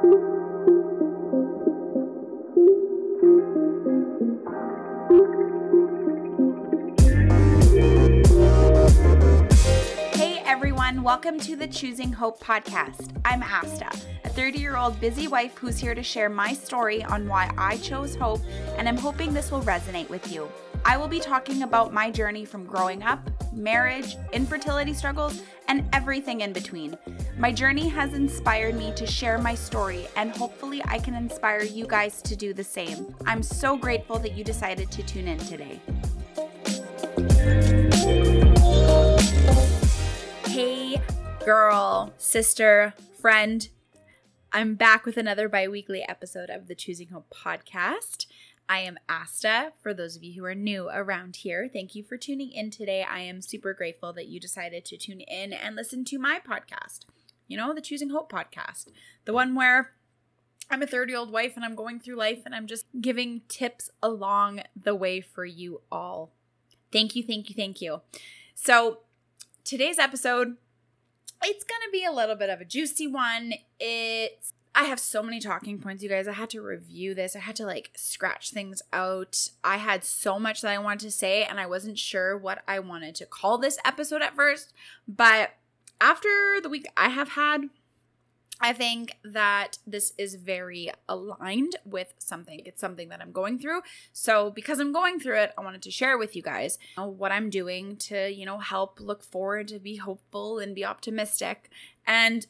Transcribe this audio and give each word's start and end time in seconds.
Hey 0.00 0.06
everyone, 10.46 11.02
welcome 11.02 11.38
to 11.40 11.54
the 11.54 11.68
Choosing 11.70 12.14
Hope 12.14 12.42
podcast. 12.42 13.14
I'm 13.26 13.42
Asta, 13.42 13.90
a 14.24 14.30
30 14.30 14.58
year 14.58 14.78
old 14.78 14.98
busy 15.00 15.28
wife 15.28 15.58
who's 15.58 15.78
here 15.78 15.94
to 15.94 16.02
share 16.02 16.30
my 16.30 16.54
story 16.54 17.04
on 17.04 17.28
why 17.28 17.50
I 17.58 17.76
chose 17.76 18.14
hope, 18.14 18.40
and 18.78 18.88
I'm 18.88 18.96
hoping 18.96 19.34
this 19.34 19.50
will 19.50 19.60
resonate 19.60 20.08
with 20.08 20.32
you. 20.32 20.48
I 20.84 20.96
will 20.96 21.08
be 21.08 21.20
talking 21.20 21.62
about 21.62 21.92
my 21.92 22.10
journey 22.10 22.44
from 22.44 22.64
growing 22.64 23.02
up, 23.02 23.30
marriage, 23.52 24.16
infertility 24.32 24.94
struggles, 24.94 25.42
and 25.68 25.88
everything 25.92 26.40
in 26.40 26.52
between. 26.52 26.96
My 27.38 27.52
journey 27.52 27.88
has 27.88 28.14
inspired 28.14 28.74
me 28.74 28.92
to 28.96 29.06
share 29.06 29.38
my 29.38 29.54
story, 29.54 30.08
and 30.16 30.30
hopefully, 30.30 30.82
I 30.86 30.98
can 30.98 31.14
inspire 31.14 31.62
you 31.62 31.86
guys 31.86 32.22
to 32.22 32.34
do 32.34 32.54
the 32.54 32.64
same. 32.64 33.14
I'm 33.26 33.42
so 33.42 33.76
grateful 33.76 34.18
that 34.20 34.32
you 34.32 34.42
decided 34.42 34.90
to 34.90 35.02
tune 35.02 35.28
in 35.28 35.38
today. 35.38 35.80
Hey, 40.46 41.00
girl, 41.44 42.12
sister, 42.16 42.94
friend. 43.20 43.68
I'm 44.52 44.74
back 44.74 45.06
with 45.06 45.16
another 45.16 45.48
bi 45.48 45.68
weekly 45.68 46.02
episode 46.08 46.50
of 46.50 46.66
the 46.66 46.74
Choosing 46.74 47.08
Hope 47.08 47.32
podcast. 47.32 48.26
I 48.68 48.80
am 48.80 48.98
Asta. 49.08 49.72
For 49.82 49.92
those 49.92 50.16
of 50.16 50.22
you 50.22 50.34
who 50.34 50.44
are 50.44 50.54
new 50.54 50.88
around 50.88 51.36
here, 51.36 51.68
thank 51.72 51.94
you 51.94 52.04
for 52.04 52.16
tuning 52.16 52.52
in 52.52 52.70
today. 52.70 53.02
I 53.02 53.20
am 53.20 53.42
super 53.42 53.74
grateful 53.74 54.12
that 54.12 54.28
you 54.28 54.38
decided 54.38 54.84
to 54.86 54.96
tune 54.96 55.20
in 55.20 55.52
and 55.52 55.74
listen 55.76 56.04
to 56.06 56.18
my 56.18 56.40
podcast. 56.46 57.00
You 57.48 57.56
know, 57.56 57.74
the 57.74 57.80
Choosing 57.80 58.10
Hope 58.10 58.30
podcast, 58.30 58.88
the 59.24 59.32
one 59.32 59.54
where 59.54 59.92
I'm 60.70 60.82
a 60.82 60.86
30 60.86 61.10
year 61.10 61.18
old 61.18 61.32
wife 61.32 61.54
and 61.56 61.64
I'm 61.64 61.74
going 61.74 61.98
through 61.98 62.16
life 62.16 62.42
and 62.44 62.54
I'm 62.54 62.66
just 62.66 62.86
giving 63.00 63.42
tips 63.48 63.90
along 64.02 64.62
the 64.80 64.94
way 64.94 65.20
for 65.20 65.44
you 65.44 65.80
all. 65.90 66.32
Thank 66.92 67.16
you, 67.16 67.22
thank 67.22 67.48
you, 67.48 67.56
thank 67.56 67.80
you. 67.80 68.02
So, 68.54 68.98
today's 69.64 69.98
episode 69.98 70.56
it's 71.42 71.64
going 71.64 71.80
to 71.86 71.90
be 71.90 72.04
a 72.04 72.12
little 72.12 72.36
bit 72.36 72.50
of 72.50 72.60
a 72.60 72.64
juicy 72.64 73.06
one. 73.06 73.54
It's 73.78 74.52
I 74.74 74.84
have 74.84 75.00
so 75.00 75.22
many 75.22 75.40
talking 75.40 75.78
points, 75.78 76.02
you 76.02 76.08
guys. 76.08 76.28
I 76.28 76.32
had 76.32 76.50
to 76.50 76.62
review 76.62 77.14
this. 77.14 77.34
I 77.34 77.40
had 77.40 77.56
to 77.56 77.66
like 77.66 77.90
scratch 77.96 78.50
things 78.50 78.82
out. 78.92 79.50
I 79.64 79.78
had 79.78 80.04
so 80.04 80.38
much 80.38 80.62
that 80.62 80.70
I 80.70 80.78
wanted 80.78 81.00
to 81.00 81.10
say, 81.10 81.42
and 81.44 81.58
I 81.58 81.66
wasn't 81.66 81.98
sure 81.98 82.36
what 82.38 82.62
I 82.68 82.78
wanted 82.78 83.14
to 83.16 83.26
call 83.26 83.58
this 83.58 83.78
episode 83.84 84.22
at 84.22 84.36
first. 84.36 84.72
But 85.08 85.50
after 86.00 86.60
the 86.62 86.68
week 86.68 86.86
I 86.96 87.08
have 87.08 87.30
had, 87.30 87.68
I 88.60 88.72
think 88.74 89.16
that 89.24 89.78
this 89.86 90.12
is 90.18 90.34
very 90.34 90.90
aligned 91.08 91.76
with 91.84 92.12
something. 92.18 92.60
It's 92.66 92.80
something 92.80 93.08
that 93.08 93.20
I'm 93.22 93.32
going 93.32 93.58
through. 93.58 93.80
So, 94.12 94.50
because 94.50 94.78
I'm 94.78 94.92
going 94.92 95.18
through 95.18 95.38
it, 95.38 95.52
I 95.56 95.62
wanted 95.62 95.82
to 95.82 95.90
share 95.90 96.18
with 96.18 96.36
you 96.36 96.42
guys 96.42 96.78
what 96.96 97.32
I'm 97.32 97.48
doing 97.48 97.96
to, 97.96 98.30
you 98.30 98.44
know, 98.44 98.58
help 98.58 99.00
look 99.00 99.24
forward, 99.24 99.68
to 99.68 99.78
be 99.78 99.96
hopeful 99.96 100.58
and 100.58 100.74
be 100.74 100.84
optimistic. 100.84 101.70
And 102.06 102.46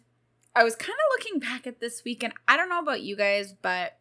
I 0.60 0.62
was 0.62 0.76
kind 0.76 0.92
of 0.92 1.18
looking 1.18 1.40
back 1.40 1.66
at 1.66 1.80
this 1.80 2.04
week, 2.04 2.22
and 2.22 2.34
I 2.46 2.58
don't 2.58 2.68
know 2.68 2.80
about 2.80 3.00
you 3.00 3.16
guys, 3.16 3.54
but 3.62 3.96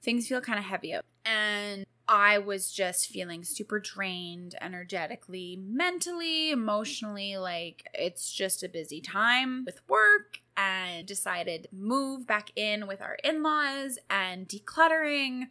things 0.00 0.26
feel 0.26 0.40
kind 0.40 0.58
of 0.58 0.64
heavy 0.64 0.94
up. 0.94 1.04
And 1.26 1.84
I 2.08 2.38
was 2.38 2.72
just 2.72 3.08
feeling 3.08 3.44
super 3.44 3.80
drained 3.80 4.54
energetically, 4.62 5.58
mentally, 5.62 6.52
emotionally. 6.52 7.36
Like 7.36 7.86
it's 7.92 8.32
just 8.32 8.62
a 8.62 8.68
busy 8.70 9.02
time 9.02 9.66
with 9.66 9.86
work 9.86 10.38
and 10.56 11.06
decided 11.06 11.68
move 11.70 12.26
back 12.26 12.50
in 12.56 12.86
with 12.86 13.02
our 13.02 13.18
in-laws 13.22 13.98
and 14.08 14.48
decluttering 14.48 15.48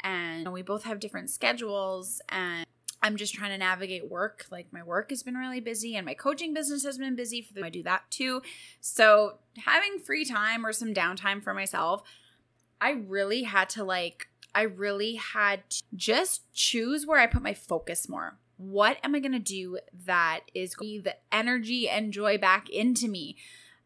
and 0.00 0.52
we 0.52 0.62
both 0.62 0.84
have 0.84 1.00
different 1.00 1.30
schedules 1.30 2.20
and 2.28 2.66
I'm 3.02 3.16
just 3.16 3.34
trying 3.34 3.50
to 3.50 3.58
navigate 3.58 4.10
work. 4.10 4.46
Like 4.50 4.72
my 4.72 4.82
work 4.82 5.10
has 5.10 5.22
been 5.22 5.34
really 5.34 5.60
busy 5.60 5.96
and 5.96 6.06
my 6.06 6.14
coaching 6.14 6.54
business 6.54 6.84
has 6.84 6.98
been 6.98 7.14
busy 7.14 7.42
for 7.42 7.52
the 7.52 7.64
I 7.64 7.70
do 7.70 7.82
that 7.84 8.10
too. 8.10 8.42
So 8.80 9.38
having 9.64 9.98
free 9.98 10.24
time 10.24 10.64
or 10.64 10.72
some 10.72 10.94
downtime 10.94 11.42
for 11.42 11.54
myself, 11.54 12.02
I 12.80 12.90
really 12.90 13.44
had 13.44 13.68
to 13.70 13.84
like 13.84 14.28
I 14.54 14.62
really 14.62 15.16
had 15.16 15.68
to 15.68 15.82
just 15.94 16.50
choose 16.54 17.06
where 17.06 17.18
I 17.18 17.26
put 17.26 17.42
my 17.42 17.52
focus 17.52 18.08
more. 18.08 18.38
What 18.56 18.96
am 19.04 19.14
I 19.14 19.20
going 19.20 19.32
to 19.32 19.38
do 19.38 19.78
that 20.06 20.40
is 20.54 20.74
going 20.74 21.02
the 21.02 21.16
energy 21.30 21.90
and 21.90 22.10
joy 22.10 22.38
back 22.38 22.70
into 22.70 23.06
me? 23.06 23.36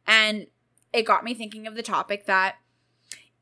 And 0.06 0.46
it 0.92 1.02
got 1.02 1.24
me 1.24 1.34
thinking 1.34 1.66
of 1.66 1.74
the 1.74 1.82
topic 1.82 2.26
that 2.26 2.56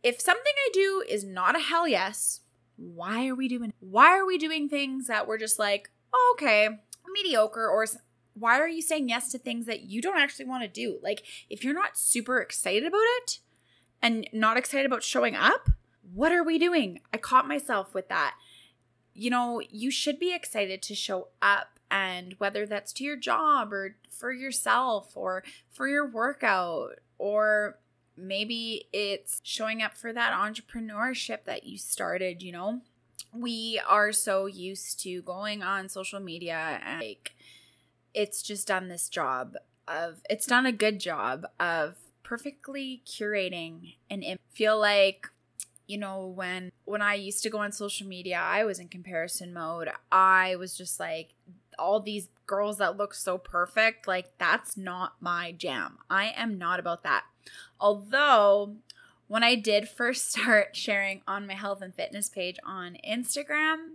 if 0.02 0.20
something 0.20 0.52
I 0.56 0.70
do 0.72 1.04
is 1.06 1.22
not 1.22 1.54
a 1.54 1.60
hell 1.60 1.86
yes, 1.86 2.40
why 2.78 3.26
are 3.26 3.34
we 3.34 3.48
doing 3.48 3.72
why 3.80 4.16
are 4.16 4.24
we 4.24 4.38
doing 4.38 4.68
things 4.68 5.08
that 5.08 5.26
we're 5.26 5.38
just 5.38 5.58
like, 5.58 5.90
oh, 6.14 6.36
okay, 6.36 6.68
mediocre 7.12 7.68
or 7.68 7.86
why 8.34 8.58
are 8.58 8.68
you 8.68 8.80
saying 8.80 9.08
yes 9.08 9.30
to 9.32 9.38
things 9.38 9.66
that 9.66 9.82
you 9.82 10.00
don't 10.00 10.18
actually 10.18 10.44
want 10.44 10.62
to 10.62 10.68
do? 10.68 10.98
Like 11.02 11.24
if 11.50 11.64
you're 11.64 11.74
not 11.74 11.98
super 11.98 12.40
excited 12.40 12.86
about 12.86 13.02
it 13.18 13.40
and 14.00 14.28
not 14.32 14.56
excited 14.56 14.86
about 14.86 15.02
showing 15.02 15.34
up, 15.34 15.68
what 16.14 16.32
are 16.32 16.44
we 16.44 16.58
doing? 16.58 17.00
I 17.12 17.18
caught 17.18 17.48
myself 17.48 17.94
with 17.94 18.08
that. 18.08 18.34
You 19.12 19.30
know, 19.30 19.60
you 19.68 19.90
should 19.90 20.20
be 20.20 20.32
excited 20.32 20.80
to 20.82 20.94
show 20.94 21.28
up 21.42 21.80
and 21.90 22.34
whether 22.38 22.66
that's 22.66 22.92
to 22.94 23.04
your 23.04 23.16
job 23.16 23.72
or 23.72 23.96
for 24.08 24.32
yourself 24.32 25.16
or 25.16 25.42
for 25.72 25.88
your 25.88 26.06
workout 26.06 27.00
or 27.18 27.78
maybe 28.18 28.88
it's 28.92 29.40
showing 29.42 29.82
up 29.82 29.96
for 29.96 30.12
that 30.12 30.32
entrepreneurship 30.32 31.44
that 31.44 31.64
you 31.64 31.78
started, 31.78 32.42
you 32.42 32.52
know? 32.52 32.80
We 33.32 33.80
are 33.86 34.12
so 34.12 34.46
used 34.46 35.00
to 35.02 35.22
going 35.22 35.62
on 35.62 35.88
social 35.88 36.20
media 36.20 36.80
and 36.84 37.00
like 37.00 37.34
it's 38.14 38.42
just 38.42 38.68
done 38.68 38.88
this 38.88 39.08
job 39.08 39.54
of 39.86 40.20
it's 40.28 40.46
done 40.46 40.66
a 40.66 40.72
good 40.72 40.98
job 40.98 41.46
of 41.60 41.96
perfectly 42.22 43.02
curating 43.06 43.94
and 44.10 44.24
feel 44.52 44.78
like 44.78 45.28
you 45.86 45.98
know 45.98 46.26
when 46.26 46.70
when 46.84 47.02
I 47.02 47.14
used 47.14 47.42
to 47.42 47.50
go 47.50 47.58
on 47.58 47.72
social 47.72 48.06
media, 48.06 48.40
I 48.42 48.64
was 48.64 48.78
in 48.78 48.88
comparison 48.88 49.52
mode. 49.52 49.88
I 50.10 50.56
was 50.56 50.76
just 50.76 50.98
like 50.98 51.34
all 51.78 52.00
these 52.00 52.28
girls 52.46 52.78
that 52.78 52.96
look 52.96 53.14
so 53.14 53.38
perfect, 53.38 54.08
like 54.08 54.32
that's 54.38 54.76
not 54.76 55.14
my 55.20 55.52
jam. 55.52 55.98
I 56.10 56.32
am 56.36 56.58
not 56.58 56.80
about 56.80 57.02
that. 57.04 57.24
Although 57.80 58.76
when 59.26 59.44
I 59.44 59.54
did 59.54 59.88
first 59.88 60.30
start 60.32 60.74
sharing 60.74 61.22
on 61.26 61.46
my 61.46 61.54
health 61.54 61.82
and 61.82 61.94
fitness 61.94 62.28
page 62.28 62.56
on 62.64 62.96
Instagram, 63.08 63.94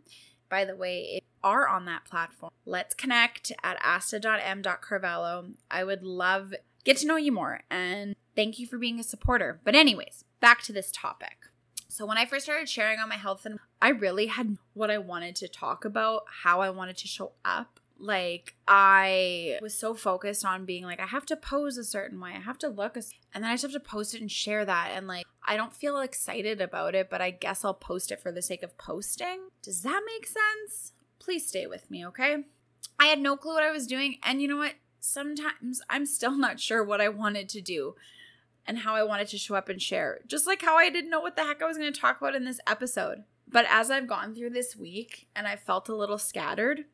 by 0.50 0.66
the 0.66 0.76
way, 0.76 1.04
if 1.04 1.24
you 1.24 1.50
are 1.50 1.68
on 1.68 1.86
that 1.86 2.06
platform, 2.06 2.52
let's 2.66 2.94
connect 2.94 3.52
at 3.64 3.78
asta.m.carvalho. 3.84 5.46
I 5.70 5.84
would 5.84 6.04
love 6.04 6.54
get 6.84 6.98
to 6.98 7.08
know 7.08 7.16
you 7.16 7.32
more 7.32 7.62
and 7.72 8.16
thank 8.36 8.60
you 8.60 8.68
for 8.68 8.78
being 8.78 9.00
a 9.00 9.04
supporter. 9.04 9.60
But 9.64 9.76
anyways, 9.76 10.26
back 10.40 10.62
to 10.64 10.74
this 10.74 10.92
topic. 10.94 11.48
So 11.94 12.08
when 12.08 12.18
I 12.18 12.26
first 12.26 12.46
started 12.46 12.68
sharing 12.68 12.98
on 12.98 13.08
my 13.08 13.18
health 13.18 13.46
and 13.46 13.60
I 13.80 13.90
really 13.90 14.26
had 14.26 14.58
what 14.74 14.90
I 14.90 14.98
wanted 14.98 15.36
to 15.36 15.48
talk 15.48 15.86
about, 15.86 16.24
how 16.42 16.60
I 16.60 16.72
wanted 16.72 16.98
to 16.98 17.08
show 17.08 17.34
up. 17.46 17.80
Like 18.00 18.56
I 18.68 19.60
was 19.62 19.78
so 19.78 19.94
focused 19.94 20.44
on 20.44 20.66
being 20.66 20.86
like 20.86 21.00
I 21.00 21.06
have 21.06 21.28
to 21.28 21.36
pose 21.36 21.78
a 21.78 21.84
certain 21.84 22.20
way. 22.20 22.32
I 22.36 22.40
have 22.40 22.58
to 22.60 22.68
look 22.68 22.98
a, 22.98 23.04
and 23.32 23.44
then 23.44 23.52
I 23.52 23.54
just 23.54 23.62
have 23.62 23.74
to 23.74 23.80
post 23.80 24.16
it 24.16 24.22
and 24.22 24.32
share 24.32 24.66
that 24.66 24.90
and 24.96 25.08
like 25.08 25.28
I 25.48 25.56
don't 25.56 25.72
feel 25.72 26.00
excited 26.00 26.62
about 26.62 26.96
it, 26.96 27.12
but 27.12 27.22
I 27.22 27.30
guess 27.30 27.64
I'll 27.64 27.76
post 27.76 28.12
it 28.12 28.20
for 28.20 28.32
the 28.32 28.42
sake 28.42 28.64
of 28.64 28.76
posting. 28.80 29.50
Does 29.62 29.84
that 29.84 30.02
make 30.04 30.26
sense? 30.26 30.94
Please 31.20 31.48
stay 31.48 31.68
with 31.68 31.92
me, 31.92 32.04
okay? 32.08 32.38
I 33.00 33.06
had 33.06 33.20
no 33.20 33.38
clue 33.38 33.54
what 33.54 33.64
I 33.64 33.72
was 33.72 33.86
doing 33.86 34.18
and 34.24 34.42
you 34.42 34.48
know 34.48 34.58
what? 34.58 34.74
Sometimes 35.00 35.80
I'm 35.92 36.08
still 36.08 36.36
not 36.36 36.60
sure 36.60 36.84
what 36.84 37.02
I 37.02 37.10
wanted 37.10 37.50
to 37.50 37.62
do 37.62 37.94
and 38.66 38.80
how 38.80 38.96
I 38.96 39.04
wanted 39.04 39.28
to 39.30 39.38
show 39.38 39.56
up 39.56 39.70
and 39.70 39.82
share. 39.82 40.20
Just 40.28 40.48
like 40.48 40.62
how 40.62 40.78
I 40.78 40.90
didn't 40.90 41.10
know 41.10 41.20
what 41.20 41.36
the 41.36 41.44
heck 41.44 41.62
I 41.62 41.68
was 41.68 41.78
going 41.78 41.92
to 41.92 42.00
talk 42.00 42.20
about 42.20 42.36
in 42.36 42.46
this 42.46 42.60
episode. 42.68 43.24
But 43.48 43.66
as 43.70 43.92
I've 43.92 44.08
gone 44.08 44.34
through 44.34 44.52
this 44.52 44.76
week 44.76 45.28
and 45.36 45.48
I 45.48 45.56
felt 45.56 45.90
a 45.90 45.96
little 45.96 46.18
scattered, 46.18 46.86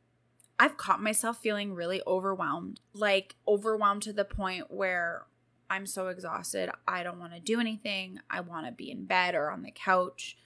I've 0.59 0.77
caught 0.77 1.01
myself 1.01 1.39
feeling 1.39 1.73
really 1.73 2.01
overwhelmed. 2.05 2.81
Like 2.93 3.35
overwhelmed 3.47 4.03
to 4.03 4.13
the 4.13 4.25
point 4.25 4.65
where 4.69 5.25
I'm 5.69 5.85
so 5.85 6.07
exhausted. 6.07 6.69
I 6.87 7.03
don't 7.03 7.19
want 7.19 7.33
to 7.33 7.39
do 7.39 7.59
anything. 7.59 8.19
I 8.29 8.41
want 8.41 8.65
to 8.65 8.71
be 8.71 8.91
in 8.91 9.05
bed 9.05 9.35
or 9.35 9.51
on 9.51 9.61
the 9.61 9.71
couch. 9.71 10.37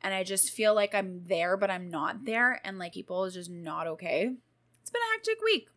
And 0.00 0.14
I 0.14 0.22
just 0.22 0.52
feel 0.52 0.74
like 0.74 0.94
I'm 0.94 1.24
there, 1.26 1.56
but 1.56 1.70
I'm 1.70 1.90
not 1.90 2.24
there. 2.24 2.60
And 2.64 2.78
like 2.78 2.92
people 2.94 3.24
is 3.24 3.34
just 3.34 3.50
not 3.50 3.88
okay. 3.88 4.32
It's 4.80 4.90
been 4.90 5.02
a 5.02 5.12
hectic 5.16 5.42
week. 5.42 5.68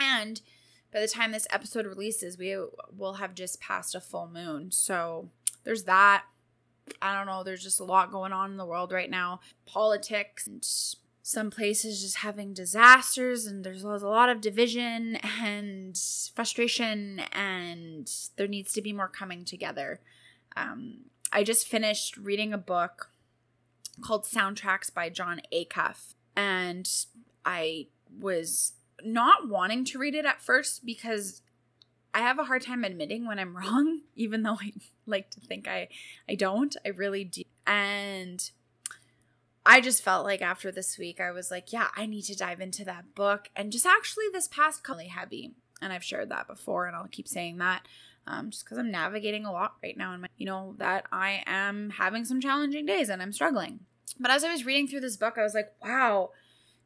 And 0.00 0.40
by 0.92 1.00
the 1.00 1.08
time 1.08 1.32
this 1.32 1.46
episode 1.50 1.86
releases, 1.86 2.38
we 2.38 2.56
will 2.96 3.14
have 3.14 3.34
just 3.34 3.60
passed 3.60 3.94
a 3.94 4.00
full 4.00 4.28
moon. 4.28 4.70
So 4.70 5.28
there's 5.64 5.84
that. 5.84 6.24
I 7.02 7.14
don't 7.14 7.26
know. 7.26 7.44
There's 7.44 7.62
just 7.62 7.80
a 7.80 7.84
lot 7.84 8.10
going 8.10 8.32
on 8.32 8.50
in 8.50 8.56
the 8.56 8.66
world 8.66 8.92
right 8.92 9.10
now. 9.10 9.40
Politics 9.66 10.46
and 10.46 10.64
some 11.22 11.50
places 11.50 12.00
just 12.00 12.16
having 12.16 12.54
disasters 12.54 13.44
and 13.44 13.62
there's 13.62 13.82
a 13.82 13.88
lot 13.88 14.30
of 14.30 14.40
division 14.40 15.16
and 15.16 15.98
frustration 16.34 17.20
and 17.32 18.10
there 18.36 18.48
needs 18.48 18.72
to 18.72 18.80
be 18.80 18.94
more 18.94 19.08
coming 19.08 19.44
together. 19.44 20.00
Um, 20.56 21.00
I 21.30 21.44
just 21.44 21.68
finished 21.68 22.16
reading 22.16 22.54
a 22.54 22.58
book 22.58 23.10
called 24.00 24.24
Soundtracks 24.24 24.92
by 24.92 25.10
Jon 25.10 25.42
Acuff. 25.52 26.14
And 26.34 26.88
I 27.44 27.88
was 28.18 28.72
not 29.02 29.48
wanting 29.48 29.84
to 29.86 29.98
read 29.98 30.14
it 30.14 30.24
at 30.24 30.40
first 30.40 30.84
because 30.84 31.42
I 32.14 32.20
have 32.20 32.38
a 32.38 32.44
hard 32.44 32.62
time 32.62 32.84
admitting 32.84 33.26
when 33.26 33.38
I'm 33.38 33.56
wrong, 33.56 34.00
even 34.16 34.42
though 34.42 34.58
I 34.60 34.72
like 35.06 35.30
to 35.30 35.40
think 35.40 35.68
I 35.68 35.88
I 36.28 36.34
don't. 36.34 36.76
I 36.84 36.90
really 36.90 37.24
do. 37.24 37.42
And 37.66 38.50
I 39.66 39.80
just 39.80 40.02
felt 40.02 40.24
like 40.24 40.40
after 40.40 40.72
this 40.72 40.96
week 40.98 41.20
I 41.20 41.30
was 41.30 41.50
like, 41.50 41.72
yeah, 41.72 41.88
I 41.96 42.06
need 42.06 42.22
to 42.22 42.36
dive 42.36 42.60
into 42.60 42.84
that 42.86 43.14
book. 43.14 43.50
And 43.54 43.70
just 43.70 43.86
actually 43.86 44.24
this 44.32 44.48
past 44.48 44.86
really 44.88 45.08
heavy. 45.08 45.52
And 45.82 45.92
I've 45.92 46.04
shared 46.04 46.30
that 46.30 46.48
before 46.48 46.86
and 46.86 46.96
I'll 46.96 47.08
keep 47.08 47.28
saying 47.28 47.58
that. 47.58 47.86
Um, 48.26 48.50
just 48.50 48.64
because 48.64 48.78
I'm 48.78 48.90
navigating 48.90 49.46
a 49.46 49.52
lot 49.52 49.76
right 49.82 49.96
now, 49.96 50.12
and 50.12 50.28
you 50.36 50.44
know 50.44 50.74
that 50.76 51.06
I 51.10 51.42
am 51.46 51.88
having 51.88 52.26
some 52.26 52.42
challenging 52.42 52.84
days 52.84 53.08
and 53.08 53.22
I'm 53.22 53.32
struggling. 53.32 53.80
But 54.20 54.30
as 54.30 54.44
I 54.44 54.52
was 54.52 54.66
reading 54.66 54.86
through 54.86 55.00
this 55.00 55.16
book, 55.16 55.38
I 55.38 55.42
was 55.42 55.54
like, 55.54 55.72
wow, 55.82 56.30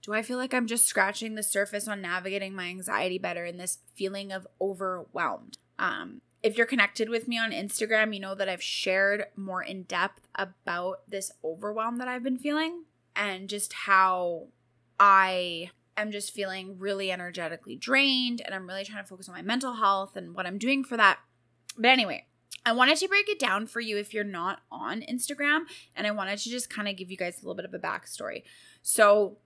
do 0.03 0.13
I 0.13 0.23
feel 0.23 0.37
like 0.37 0.53
I'm 0.53 0.67
just 0.67 0.87
scratching 0.87 1.35
the 1.35 1.43
surface 1.43 1.87
on 1.87 2.03
navigating 2.03 2.55
my 2.55 2.67
anxiety 2.67 3.19
better 3.19 3.45
and 3.45 3.59
this 3.59 3.79
feeling 3.95 4.33
of 4.33 4.47
overwhelmed? 4.61 5.59
Um, 5.79 6.21
if 6.43 6.57
you're 6.57 6.67
connected 6.67 7.09
with 7.09 7.29
me 7.29 7.39
on 7.39 7.53
Instagram, 7.53 8.13
you 8.13 8.21
know 8.21 8.35
that 8.35 8.49
I've 8.49 8.63
shared 8.63 9.27
more 9.37 9.63
in 9.63 9.85
depth 9.85 10.27
about 10.35 11.09
this 11.09 11.31
overwhelm 11.45 11.99
that 11.99 12.09
I've 12.09 12.25
been 12.25 12.39
feeling 12.39 12.85
and 13.15 13.49
just 13.49 13.73
how 13.73 14.49
I 14.99 15.71
am 15.97 16.11
just 16.11 16.35
feeling 16.35 16.79
really 16.79 17.13
energetically 17.13 17.77
drained 17.77 18.41
and 18.41 18.55
I'm 18.55 18.67
really 18.67 18.85
trying 18.85 19.05
to 19.05 19.09
focus 19.09 19.29
on 19.29 19.37
my 19.37 19.43
mental 19.43 19.75
health 19.75 20.17
and 20.17 20.35
what 20.35 20.47
I'm 20.47 20.59
doing 20.59 20.83
for 20.83 20.97
that. 20.97 21.21
But 21.79 21.91
anyway, 21.91 22.27
I 22.67 22.73
wanted 22.73 22.99
to 22.99 23.09
break 23.09 23.29
it 23.29 23.39
down 23.39 23.67
for 23.67 23.81
you 23.81 23.99
if 23.99 24.13
you're 24.13 24.25
not 24.25 24.61
on 24.71 25.03
Instagram 25.03 25.63
and 25.95 26.09
I 26.09 26.11
wanted 26.11 26.39
to 26.39 26.51
just 26.51 26.71
kind 26.71 26.89
of 26.89 26.97
give 26.97 27.11
you 27.11 27.17
guys 27.17 27.37
a 27.37 27.41
little 27.41 27.55
bit 27.55 27.65
of 27.65 27.75
a 27.75 27.79
backstory. 27.79 28.43
So, 28.83 29.39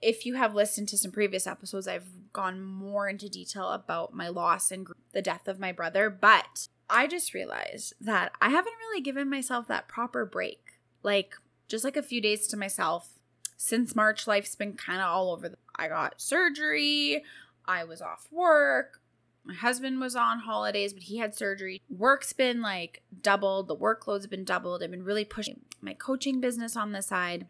if 0.00 0.24
you 0.24 0.34
have 0.34 0.54
listened 0.54 0.88
to 0.88 0.98
some 0.98 1.10
previous 1.10 1.46
episodes, 1.46 1.88
I've 1.88 2.08
gone 2.32 2.62
more 2.62 3.08
into 3.08 3.28
detail 3.28 3.70
about 3.70 4.14
my 4.14 4.28
loss 4.28 4.70
and 4.70 4.86
the 5.12 5.22
death 5.22 5.48
of 5.48 5.58
my 5.58 5.72
brother, 5.72 6.08
but 6.10 6.68
I 6.88 7.06
just 7.06 7.34
realized 7.34 7.94
that 8.00 8.32
I 8.40 8.50
haven't 8.50 8.74
really 8.78 9.00
given 9.00 9.28
myself 9.28 9.66
that 9.68 9.88
proper 9.88 10.24
break. 10.24 10.78
Like, 11.02 11.34
just 11.68 11.84
like 11.84 11.96
a 11.96 12.02
few 12.02 12.20
days 12.20 12.46
to 12.48 12.56
myself. 12.56 13.10
Since 13.56 13.96
March, 13.96 14.26
life's 14.26 14.54
been 14.54 14.74
kind 14.74 15.00
of 15.00 15.08
all 15.08 15.32
over. 15.32 15.48
The- 15.48 15.58
I 15.76 15.88
got 15.88 16.20
surgery, 16.20 17.24
I 17.66 17.84
was 17.84 18.00
off 18.00 18.28
work, 18.30 19.00
my 19.48 19.54
husband 19.54 19.98
was 19.98 20.14
on 20.14 20.40
holidays, 20.40 20.92
but 20.92 21.04
he 21.04 21.18
had 21.18 21.34
surgery. 21.34 21.80
Work's 21.88 22.34
been 22.34 22.60
like 22.60 23.02
doubled, 23.22 23.66
the 23.66 23.76
workload's 23.76 24.26
been 24.26 24.44
doubled. 24.44 24.82
I've 24.82 24.90
been 24.90 25.04
really 25.04 25.24
pushing 25.24 25.60
my 25.80 25.94
coaching 25.94 26.38
business 26.40 26.76
on 26.76 26.92
the 26.92 27.00
side. 27.00 27.46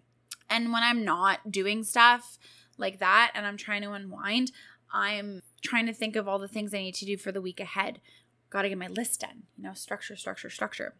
And 0.50 0.72
when 0.72 0.82
I'm 0.82 1.04
not 1.04 1.50
doing 1.50 1.84
stuff 1.84 2.38
like 2.76 2.98
that 3.00 3.32
and 3.34 3.46
I'm 3.46 3.56
trying 3.56 3.82
to 3.82 3.92
unwind, 3.92 4.52
I'm 4.92 5.42
trying 5.62 5.86
to 5.86 5.92
think 5.92 6.16
of 6.16 6.26
all 6.26 6.38
the 6.38 6.48
things 6.48 6.72
I 6.72 6.78
need 6.78 6.94
to 6.96 7.06
do 7.06 7.16
for 7.16 7.32
the 7.32 7.42
week 7.42 7.60
ahead. 7.60 8.00
Got 8.50 8.62
to 8.62 8.68
get 8.68 8.78
my 8.78 8.88
list 8.88 9.20
done, 9.20 9.42
you 9.56 9.64
know, 9.64 9.74
structure, 9.74 10.16
structure, 10.16 10.48
structure. 10.48 10.94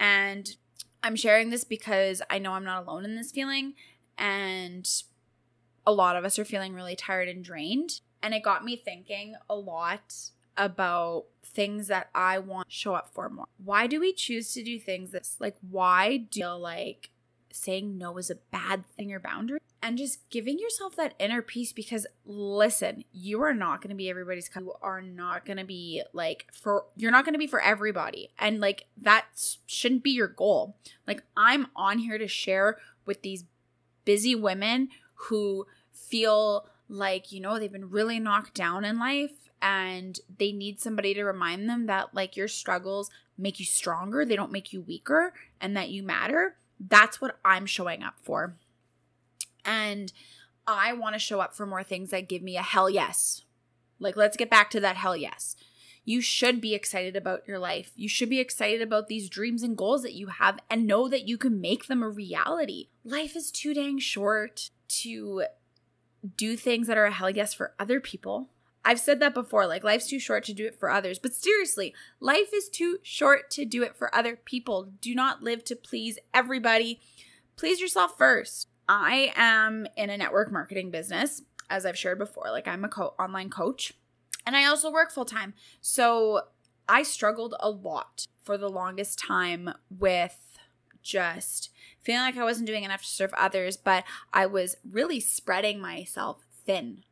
And 0.00 0.56
I'm 1.02 1.16
sharing 1.16 1.50
this 1.50 1.64
because 1.64 2.22
I 2.30 2.38
know 2.38 2.52
I'm 2.52 2.64
not 2.64 2.86
alone 2.86 3.04
in 3.04 3.16
this 3.16 3.32
feeling. 3.32 3.74
And 4.16 4.88
a 5.86 5.92
lot 5.92 6.16
of 6.16 6.24
us 6.24 6.38
are 6.38 6.44
feeling 6.44 6.74
really 6.74 6.96
tired 6.96 7.28
and 7.28 7.44
drained. 7.44 8.00
And 8.22 8.32
it 8.32 8.42
got 8.42 8.64
me 8.64 8.76
thinking 8.76 9.34
a 9.48 9.54
lot 9.54 10.14
about 10.56 11.26
things 11.44 11.88
that 11.88 12.08
I 12.14 12.38
want 12.38 12.68
to 12.68 12.74
show 12.74 12.94
up 12.94 13.12
for 13.12 13.28
more. 13.28 13.46
Why 13.62 13.86
do 13.86 14.00
we 14.00 14.12
choose 14.12 14.52
to 14.54 14.64
do 14.64 14.78
things 14.78 15.10
that's 15.10 15.36
like, 15.38 15.56
why 15.60 16.16
do 16.16 16.40
you 16.40 16.48
like 16.48 17.10
saying 17.56 17.96
no 17.98 18.16
is 18.18 18.30
a 18.30 18.36
bad 18.52 18.86
thing 18.96 19.12
or 19.12 19.20
boundary 19.20 19.60
and 19.82 19.98
just 19.98 20.28
giving 20.30 20.58
yourself 20.58 20.96
that 20.96 21.14
inner 21.18 21.42
peace 21.42 21.72
because 21.72 22.06
listen 22.24 23.04
you 23.12 23.40
are 23.40 23.54
not 23.54 23.80
going 23.80 23.90
to 23.90 23.96
be 23.96 24.10
everybody's 24.10 24.50
you 24.54 24.72
are 24.82 25.02
not 25.02 25.44
going 25.44 25.56
to 25.56 25.64
be 25.64 26.02
like 26.12 26.46
for 26.52 26.86
you're 26.96 27.10
not 27.10 27.24
going 27.24 27.34
to 27.34 27.38
be 27.38 27.46
for 27.46 27.60
everybody 27.60 28.30
and 28.38 28.60
like 28.60 28.86
that 29.00 29.26
shouldn't 29.66 30.02
be 30.02 30.10
your 30.10 30.28
goal. 30.28 30.76
Like 31.06 31.22
i'm 31.36 31.68
on 31.76 31.98
here 31.98 32.18
to 32.18 32.28
share 32.28 32.78
with 33.04 33.22
these 33.22 33.44
busy 34.04 34.34
women 34.34 34.88
who 35.14 35.66
feel 35.92 36.66
like 36.88 37.32
you 37.32 37.40
know 37.40 37.58
they've 37.58 37.72
been 37.72 37.90
really 37.90 38.18
knocked 38.18 38.54
down 38.54 38.84
in 38.84 38.98
life 38.98 39.50
and 39.60 40.20
they 40.38 40.52
need 40.52 40.80
somebody 40.80 41.14
to 41.14 41.24
remind 41.24 41.68
them 41.68 41.86
that 41.86 42.14
like 42.14 42.36
your 42.36 42.48
struggles 42.48 43.10
make 43.38 43.58
you 43.58 43.66
stronger 43.66 44.24
they 44.24 44.36
don't 44.36 44.52
make 44.52 44.72
you 44.72 44.80
weaker 44.80 45.32
and 45.60 45.76
that 45.76 45.88
you 45.90 46.02
matter 46.02 46.56
that's 46.78 47.20
what 47.20 47.38
I'm 47.44 47.66
showing 47.66 48.02
up 48.02 48.14
for. 48.22 48.56
And 49.64 50.12
I 50.66 50.92
want 50.92 51.14
to 51.14 51.18
show 51.18 51.40
up 51.40 51.54
for 51.54 51.66
more 51.66 51.82
things 51.82 52.10
that 52.10 52.28
give 52.28 52.42
me 52.42 52.56
a 52.56 52.62
hell 52.62 52.90
yes. 52.90 53.42
Like, 53.98 54.16
let's 54.16 54.36
get 54.36 54.50
back 54.50 54.70
to 54.70 54.80
that 54.80 54.96
hell 54.96 55.16
yes. 55.16 55.56
You 56.04 56.20
should 56.20 56.60
be 56.60 56.74
excited 56.74 57.16
about 57.16 57.46
your 57.48 57.58
life. 57.58 57.90
You 57.96 58.08
should 58.08 58.30
be 58.30 58.38
excited 58.38 58.80
about 58.80 59.08
these 59.08 59.28
dreams 59.28 59.62
and 59.62 59.76
goals 59.76 60.02
that 60.02 60.14
you 60.14 60.28
have 60.28 60.60
and 60.70 60.86
know 60.86 61.08
that 61.08 61.26
you 61.26 61.36
can 61.36 61.60
make 61.60 61.86
them 61.86 62.02
a 62.02 62.08
reality. 62.08 62.88
Life 63.04 63.34
is 63.34 63.50
too 63.50 63.74
dang 63.74 63.98
short 63.98 64.70
to 64.88 65.44
do 66.36 66.56
things 66.56 66.86
that 66.86 66.96
are 66.96 67.06
a 67.06 67.12
hell 67.12 67.30
yes 67.30 67.54
for 67.54 67.74
other 67.78 68.00
people. 68.00 68.50
I've 68.86 69.00
said 69.00 69.18
that 69.18 69.34
before, 69.34 69.66
like 69.66 69.82
life's 69.82 70.06
too 70.06 70.20
short 70.20 70.44
to 70.44 70.54
do 70.54 70.64
it 70.64 70.78
for 70.78 70.88
others. 70.88 71.18
But 71.18 71.34
seriously, 71.34 71.92
life 72.20 72.54
is 72.54 72.68
too 72.68 72.98
short 73.02 73.50
to 73.50 73.64
do 73.64 73.82
it 73.82 73.96
for 73.96 74.14
other 74.14 74.36
people. 74.36 74.92
Do 75.00 75.12
not 75.12 75.42
live 75.42 75.64
to 75.64 75.74
please 75.74 76.20
everybody. 76.32 77.00
Please 77.56 77.80
yourself 77.80 78.16
first. 78.16 78.68
I 78.88 79.32
am 79.34 79.88
in 79.96 80.08
a 80.08 80.16
network 80.16 80.52
marketing 80.52 80.92
business, 80.92 81.42
as 81.68 81.84
I've 81.84 81.98
shared 81.98 82.20
before. 82.20 82.44
Like 82.52 82.68
I'm 82.68 82.84
a 82.84 82.88
co- 82.88 83.14
online 83.18 83.50
coach, 83.50 83.92
and 84.46 84.56
I 84.56 84.64
also 84.66 84.92
work 84.92 85.10
full 85.10 85.24
time. 85.24 85.54
So 85.80 86.42
I 86.88 87.02
struggled 87.02 87.56
a 87.58 87.68
lot 87.68 88.28
for 88.44 88.56
the 88.56 88.70
longest 88.70 89.18
time 89.18 89.68
with 89.90 90.58
just 91.02 91.70
feeling 92.00 92.22
like 92.22 92.36
I 92.36 92.44
wasn't 92.44 92.68
doing 92.68 92.84
enough 92.84 93.02
to 93.02 93.08
serve 93.08 93.34
others, 93.34 93.76
but 93.76 94.04
I 94.32 94.46
was 94.46 94.76
really 94.88 95.18
spreading 95.18 95.80
myself 95.80 96.44
thin 96.64 97.02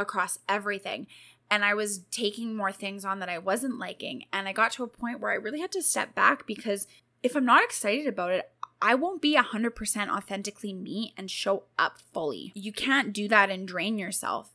across 0.00 0.38
everything. 0.48 1.06
And 1.50 1.64
I 1.64 1.74
was 1.74 2.04
taking 2.10 2.56
more 2.56 2.72
things 2.72 3.04
on 3.04 3.18
that 3.18 3.28
I 3.28 3.38
wasn't 3.38 3.78
liking. 3.78 4.24
And 4.32 4.46
I 4.46 4.52
got 4.52 4.72
to 4.72 4.84
a 4.84 4.88
point 4.88 5.20
where 5.20 5.32
I 5.32 5.36
really 5.36 5.60
had 5.60 5.72
to 5.72 5.82
step 5.82 6.14
back 6.14 6.46
because 6.46 6.86
if 7.22 7.36
I'm 7.36 7.44
not 7.44 7.64
excited 7.64 8.06
about 8.06 8.30
it, 8.30 8.50
I 8.82 8.94
won't 8.94 9.20
be 9.20 9.36
100% 9.36 10.08
authentically 10.08 10.72
me 10.72 11.12
and 11.16 11.30
show 11.30 11.64
up 11.78 11.98
fully. 12.12 12.52
You 12.54 12.72
can't 12.72 13.12
do 13.12 13.28
that 13.28 13.50
and 13.50 13.68
drain 13.68 13.98
yourself. 13.98 14.54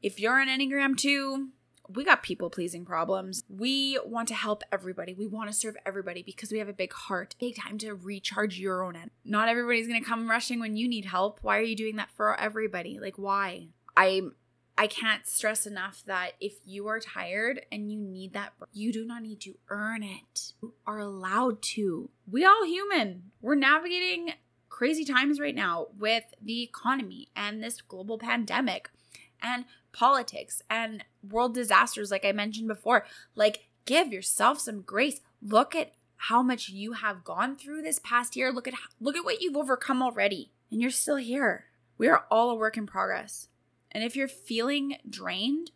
If 0.00 0.18
you're 0.18 0.38
an 0.38 0.48
Enneagram 0.48 0.96
2, 0.96 1.48
we 1.94 2.04
got 2.04 2.22
people 2.22 2.48
pleasing 2.48 2.84
problems. 2.84 3.44
We 3.48 3.98
want 4.04 4.28
to 4.28 4.34
help 4.34 4.62
everybody. 4.72 5.12
We 5.12 5.26
want 5.26 5.50
to 5.50 5.56
serve 5.56 5.76
everybody 5.84 6.22
because 6.22 6.50
we 6.50 6.58
have 6.58 6.68
a 6.68 6.72
big 6.72 6.92
heart. 6.92 7.34
Take 7.38 7.56
time 7.60 7.78
to 7.78 7.94
recharge 7.94 8.58
your 8.58 8.84
own 8.84 8.96
end. 8.96 9.10
Not 9.24 9.48
everybody's 9.48 9.88
going 9.88 10.02
to 10.02 10.08
come 10.08 10.30
rushing 10.30 10.60
when 10.60 10.76
you 10.76 10.88
need 10.88 11.04
help. 11.04 11.40
Why 11.42 11.58
are 11.58 11.62
you 11.62 11.76
doing 11.76 11.96
that 11.96 12.10
for 12.16 12.38
everybody? 12.38 12.98
Like, 12.98 13.18
why? 13.18 13.68
I'm 13.96 14.34
I 14.76 14.86
can't 14.86 15.26
stress 15.26 15.66
enough 15.66 16.02
that 16.06 16.32
if 16.40 16.54
you 16.64 16.88
are 16.88 16.98
tired 16.98 17.66
and 17.70 17.92
you 17.92 18.00
need 18.00 18.32
that, 18.32 18.54
you 18.72 18.92
do 18.92 19.04
not 19.04 19.22
need 19.22 19.40
to 19.42 19.56
earn 19.68 20.02
it. 20.02 20.54
You 20.62 20.72
are 20.86 20.98
allowed 20.98 21.60
to. 21.62 22.10
We 22.30 22.44
all 22.44 22.64
human. 22.64 23.30
We're 23.40 23.54
navigating 23.54 24.32
crazy 24.68 25.04
times 25.04 25.38
right 25.38 25.54
now 25.54 25.88
with 25.98 26.24
the 26.40 26.62
economy 26.62 27.28
and 27.36 27.62
this 27.62 27.82
global 27.82 28.18
pandemic 28.18 28.90
and 29.42 29.66
politics 29.92 30.62
and 30.70 31.04
world 31.28 31.54
disasters 31.54 32.10
like 32.10 32.24
I 32.24 32.32
mentioned 32.32 32.68
before. 32.68 33.04
Like 33.34 33.68
give 33.84 34.12
yourself 34.12 34.58
some 34.58 34.80
grace. 34.80 35.20
Look 35.42 35.74
at 35.76 35.92
how 36.16 36.42
much 36.42 36.70
you 36.70 36.92
have 36.94 37.24
gone 37.24 37.56
through 37.56 37.82
this 37.82 37.98
past 37.98 38.36
year. 38.36 38.50
Look 38.50 38.66
at 38.66 38.74
look 39.00 39.16
at 39.16 39.24
what 39.24 39.40
you've 39.40 39.56
overcome 39.56 40.02
already 40.02 40.50
and 40.70 40.80
you're 40.80 40.90
still 40.90 41.16
here. 41.16 41.66
We 41.98 42.08
are 42.08 42.24
all 42.30 42.50
a 42.50 42.54
work 42.54 42.76
in 42.76 42.86
progress. 42.86 43.48
And 43.92 44.02
if 44.02 44.16
you're 44.16 44.28
feeling 44.28 44.96
drained, 45.08 45.70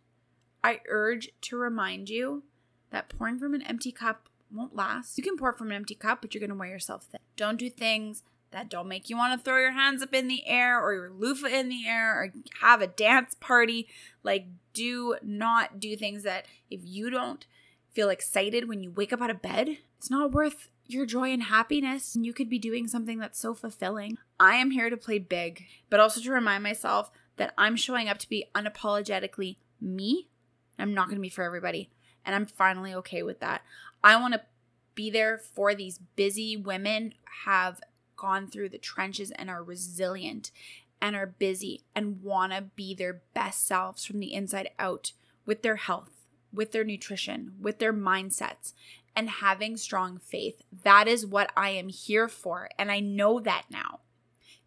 I 0.64 0.80
urge 0.88 1.30
to 1.42 1.56
remind 1.56 2.08
you 2.08 2.42
that 2.90 3.08
pouring 3.08 3.38
from 3.38 3.54
an 3.54 3.62
empty 3.62 3.92
cup 3.92 4.28
won't 4.52 4.74
last. 4.74 5.18
You 5.18 5.24
can 5.24 5.36
pour 5.36 5.52
from 5.52 5.70
an 5.70 5.76
empty 5.76 5.94
cup, 5.94 6.22
but 6.22 6.34
you're 6.34 6.40
going 6.40 6.50
to 6.50 6.56
wear 6.56 6.68
yourself 6.68 7.04
thin. 7.04 7.20
Don't 7.36 7.58
do 7.58 7.70
things 7.70 8.22
that 8.52 8.70
don't 8.70 8.88
make 8.88 9.10
you 9.10 9.16
want 9.16 9.38
to 9.38 9.44
throw 9.44 9.58
your 9.58 9.72
hands 9.72 10.02
up 10.02 10.14
in 10.14 10.28
the 10.28 10.46
air 10.46 10.80
or 10.80 10.94
your 10.94 11.10
loofah 11.10 11.48
in 11.48 11.68
the 11.68 11.86
air 11.86 12.12
or 12.12 12.32
have 12.62 12.80
a 12.80 12.86
dance 12.86 13.34
party. 13.38 13.88
Like, 14.22 14.46
do 14.72 15.16
not 15.22 15.78
do 15.78 15.96
things 15.96 16.22
that 16.22 16.46
if 16.70 16.80
you 16.82 17.10
don't 17.10 17.46
feel 17.92 18.08
excited 18.08 18.68
when 18.68 18.82
you 18.82 18.90
wake 18.90 19.12
up 19.12 19.20
out 19.20 19.30
of 19.30 19.42
bed, 19.42 19.78
it's 19.98 20.10
not 20.10 20.32
worth 20.32 20.68
your 20.86 21.06
joy 21.06 21.32
and 21.32 21.44
happiness. 21.44 22.16
You 22.18 22.32
could 22.32 22.48
be 22.48 22.58
doing 22.58 22.86
something 22.86 23.18
that's 23.18 23.38
so 23.38 23.54
fulfilling. 23.54 24.16
I 24.38 24.54
am 24.54 24.70
here 24.70 24.90
to 24.90 24.96
play 24.96 25.18
big, 25.18 25.64
but 25.90 26.00
also 26.00 26.20
to 26.20 26.30
remind 26.30 26.62
myself 26.62 27.10
that 27.36 27.54
I'm 27.56 27.76
showing 27.76 28.08
up 28.08 28.18
to 28.18 28.28
be 28.28 28.46
unapologetically 28.54 29.56
me. 29.80 30.28
I'm 30.78 30.94
not 30.94 31.06
going 31.06 31.16
to 31.16 31.22
be 31.22 31.28
for 31.28 31.44
everybody. 31.44 31.90
And 32.24 32.34
I'm 32.34 32.46
finally 32.46 32.94
okay 32.94 33.22
with 33.22 33.40
that. 33.40 33.62
I 34.02 34.20
want 34.20 34.34
to 34.34 34.42
be 34.94 35.10
there 35.10 35.38
for 35.38 35.74
these 35.74 36.00
busy 36.16 36.56
women 36.56 37.14
have 37.44 37.80
gone 38.16 38.48
through 38.48 38.70
the 38.70 38.78
trenches 38.78 39.30
and 39.30 39.50
are 39.50 39.62
resilient 39.62 40.50
and 41.00 41.14
are 41.14 41.26
busy 41.26 41.82
and 41.94 42.22
want 42.22 42.52
to 42.52 42.62
be 42.62 42.94
their 42.94 43.20
best 43.34 43.66
selves 43.66 44.04
from 44.04 44.18
the 44.18 44.32
inside 44.32 44.70
out 44.78 45.12
with 45.44 45.62
their 45.62 45.76
health, 45.76 46.26
with 46.52 46.72
their 46.72 46.84
nutrition, 46.84 47.52
with 47.60 47.78
their 47.78 47.92
mindsets, 47.92 48.72
and 49.14 49.28
having 49.30 49.76
strong 49.76 50.18
faith. 50.18 50.62
That 50.82 51.06
is 51.06 51.26
what 51.26 51.50
I 51.56 51.70
am 51.70 51.88
here 51.88 52.28
for. 52.28 52.68
And 52.78 52.90
I 52.90 53.00
know 53.00 53.38
that 53.40 53.64
now. 53.70 54.00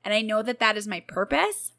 And 0.04 0.14
I 0.14 0.22
know 0.22 0.42
that 0.42 0.60
that 0.60 0.78
is 0.78 0.88
my 0.88 1.02
purpose. 1.02 1.74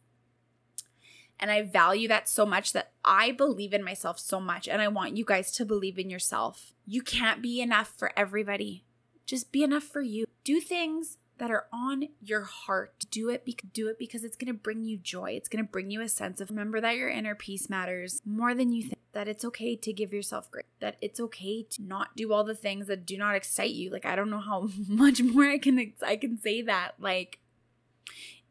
And 1.40 1.50
I 1.50 1.62
value 1.62 2.06
that 2.08 2.28
so 2.28 2.44
much 2.44 2.72
that 2.74 2.92
I 3.04 3.32
believe 3.32 3.72
in 3.72 3.82
myself 3.82 4.18
so 4.18 4.40
much. 4.40 4.68
And 4.68 4.82
I 4.82 4.88
want 4.88 5.16
you 5.16 5.24
guys 5.24 5.50
to 5.52 5.64
believe 5.64 5.98
in 5.98 6.10
yourself. 6.10 6.74
You 6.86 7.00
can't 7.00 7.42
be 7.42 7.60
enough 7.60 7.92
for 7.96 8.12
everybody. 8.16 8.84
Just 9.26 9.50
be 9.50 9.62
enough 9.62 9.84
for 9.84 10.02
you. 10.02 10.26
Do 10.44 10.60
things 10.60 11.16
that 11.40 11.50
are 11.50 11.66
on 11.72 12.08
your 12.20 12.42
heart. 12.42 13.06
Do 13.10 13.30
it, 13.30 13.46
be- 13.46 13.56
do 13.72 13.88
it 13.88 13.98
because 13.98 14.22
it's 14.22 14.36
going 14.36 14.52
to 14.52 14.58
bring 14.58 14.84
you 14.84 14.98
joy. 14.98 15.30
It's 15.30 15.48
going 15.48 15.64
to 15.64 15.70
bring 15.70 15.90
you 15.90 16.02
a 16.02 16.08
sense 16.08 16.40
of 16.40 16.50
remember 16.50 16.80
that 16.82 16.96
your 16.96 17.08
inner 17.08 17.34
peace 17.34 17.70
matters 17.70 18.20
more 18.26 18.54
than 18.54 18.72
you 18.72 18.82
think. 18.82 18.98
That 19.12 19.26
it's 19.26 19.44
okay 19.46 19.74
to 19.74 19.92
give 19.92 20.12
yourself 20.12 20.50
grace. 20.50 20.66
That 20.80 20.96
it's 21.00 21.18
okay 21.18 21.62
to 21.62 21.82
not 21.82 22.14
do 22.14 22.32
all 22.32 22.44
the 22.44 22.54
things 22.54 22.86
that 22.86 23.06
do 23.06 23.16
not 23.16 23.34
excite 23.34 23.70
you. 23.70 23.90
Like 23.90 24.04
I 24.04 24.14
don't 24.14 24.30
know 24.30 24.38
how 24.38 24.68
much 24.88 25.22
more 25.22 25.46
I 25.46 25.58
can 25.58 25.92
I 26.06 26.16
can 26.16 26.38
say 26.38 26.62
that. 26.62 26.92
Like 27.00 27.40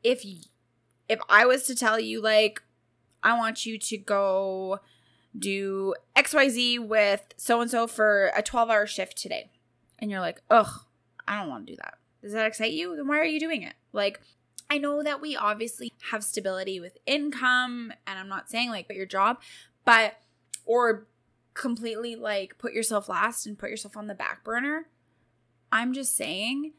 if 0.03 0.25
if 1.07 1.19
I 1.29 1.45
was 1.45 1.63
to 1.63 1.75
tell 1.75 1.99
you 1.99 2.21
like 2.21 2.61
I 3.23 3.37
want 3.37 3.65
you 3.65 3.77
to 3.77 3.97
go 3.97 4.79
do 5.37 5.93
XYZ 6.15 6.87
with 6.87 7.33
so 7.37 7.61
and 7.61 7.69
so 7.69 7.87
for 7.87 8.31
a 8.35 8.41
12 8.41 8.69
hour 8.69 8.87
shift 8.87 9.17
today. 9.17 9.49
And 9.99 10.09
you're 10.09 10.21
like, 10.21 10.41
ugh, 10.49 10.85
I 11.27 11.39
don't 11.39 11.49
want 11.49 11.67
to 11.67 11.73
do 11.73 11.77
that. 11.77 11.95
Does 12.21 12.33
that 12.33 12.47
excite 12.47 12.73
you? 12.73 12.95
Then 12.95 13.07
why 13.07 13.19
are 13.19 13.25
you 13.25 13.39
doing 13.39 13.63
it? 13.63 13.73
Like, 13.93 14.19
I 14.69 14.77
know 14.77 15.01
that 15.03 15.21
we 15.21 15.35
obviously 15.35 15.93
have 16.11 16.23
stability 16.23 16.79
with 16.79 16.97
income, 17.05 17.91
and 18.05 18.19
I'm 18.19 18.29
not 18.29 18.49
saying 18.49 18.69
like 18.69 18.85
quit 18.85 18.97
your 18.97 19.07
job, 19.07 19.41
but 19.83 20.15
or 20.65 21.07
completely 21.53 22.15
like 22.15 22.57
put 22.57 22.73
yourself 22.73 23.09
last 23.09 23.45
and 23.45 23.57
put 23.57 23.69
yourself 23.69 23.97
on 23.97 24.07
the 24.07 24.13
back 24.13 24.43
burner. 24.43 24.87
I'm 25.71 25.93
just 25.93 26.15
saying 26.15 26.73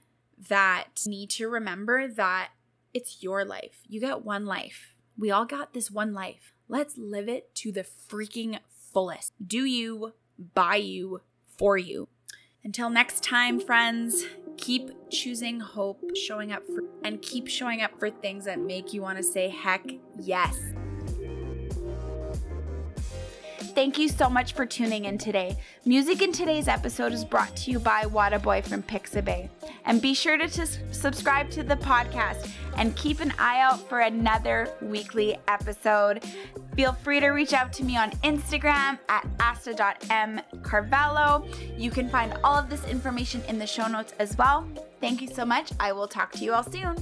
that 0.49 0.89
you 1.05 1.11
need 1.11 1.31
to 1.31 1.49
remember 1.49 2.09
that 2.09 2.51
it's 2.95 3.23
your 3.23 3.45
life. 3.45 3.81
You 3.89 4.01
get 4.01 4.25
one 4.25 4.47
life. 4.47 4.95
We 5.21 5.31
all 5.31 5.45
got 5.45 5.75
this 5.75 5.91
one 5.91 6.15
life. 6.15 6.55
Let's 6.67 6.97
live 6.97 7.29
it 7.29 7.55
to 7.57 7.71
the 7.71 7.85
freaking 7.85 8.59
fullest. 8.91 9.35
Do 9.47 9.67
you, 9.67 10.15
by 10.55 10.77
you, 10.77 11.21
for 11.59 11.77
you. 11.77 12.09
Until 12.65 12.89
next 12.89 13.23
time, 13.23 13.61
friends, 13.61 14.25
keep 14.57 14.91
choosing 15.11 15.61
hope, 15.61 16.17
showing 16.17 16.53
up 16.53 16.63
for, 16.65 16.85
and 17.05 17.21
keep 17.21 17.49
showing 17.49 17.83
up 17.83 17.99
for 17.99 18.09
things 18.09 18.47
that 18.47 18.61
make 18.61 18.95
you 18.95 19.03
want 19.03 19.19
to 19.19 19.23
say, 19.23 19.51
heck 19.51 19.85
yes. 20.19 20.59
Thank 23.75 23.99
you 23.99 24.09
so 24.09 24.31
much 24.31 24.55
for 24.55 24.65
tuning 24.65 25.05
in 25.05 25.19
today. 25.19 25.57
Music 25.85 26.23
in 26.23 26.33
today's 26.33 26.67
episode 26.67 27.13
is 27.13 27.27
brought 27.27 27.55
to 27.57 27.71
you 27.71 27.79
by 27.79 28.05
Wadaboy 28.05 28.67
from 28.67 28.83
Pixabay. 28.83 29.51
And 29.85 30.01
be 30.01 30.15
sure 30.15 30.39
to 30.39 30.49
t- 30.49 30.65
subscribe 30.93 31.51
to 31.51 31.63
the 31.63 31.77
podcast 31.77 32.51
and 32.81 32.97
keep 32.97 33.21
an 33.21 33.33
eye 33.39 33.61
out 33.61 33.79
for 33.89 34.01
another 34.01 34.69
weekly 34.81 35.37
episode. 35.47 36.25
Feel 36.75 36.95
free 36.95 37.21
to 37.21 37.29
reach 37.29 37.53
out 37.53 37.73
to 37.75 37.85
me 37.85 37.97
on 37.97 38.11
Instagram 38.23 38.99
at 39.09 39.25
asta.mcarvalho. 39.39 41.79
You 41.79 41.91
can 41.91 42.09
find 42.09 42.33
all 42.43 42.57
of 42.57 42.69
this 42.71 42.85
information 42.87 43.43
in 43.49 43.59
the 43.59 43.67
show 43.67 43.87
notes 43.87 44.15
as 44.19 44.39
well. 44.39 44.67
Thank 44.99 45.21
you 45.21 45.29
so 45.29 45.45
much. 45.45 45.73
I 45.79 45.93
will 45.93 46.09
talk 46.09 46.33
to 46.33 46.39
you 46.39 46.55
all 46.55 46.65
soon. 46.65 46.97